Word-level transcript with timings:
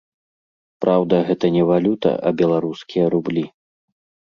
Праўда, 0.85 1.19
гэта 1.27 1.51
не 1.59 1.61
валюта, 1.73 2.15
а 2.31 2.33
беларускія 2.41 3.05
рублі. 3.17 3.47